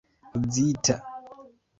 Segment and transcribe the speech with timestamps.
[0.43, 0.95] uzita